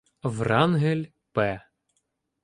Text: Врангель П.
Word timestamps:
Врангель 0.33 1.03
П. 1.33 1.37